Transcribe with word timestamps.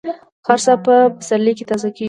هر 0.47 0.59
څه 0.65 0.73
په 0.85 0.95
پسرلي 1.17 1.53
کې 1.57 1.65
تازه 1.69 1.87
کېږي. 1.93 1.99